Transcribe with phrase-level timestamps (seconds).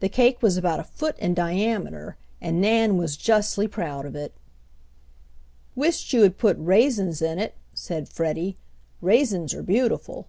[0.00, 4.34] The cake was about a foot in diameter and Nan was justly proud of it.
[5.76, 8.56] "Wished you had put raisins in it," said Freddie.
[9.00, 10.26] "Raisins are beautiful."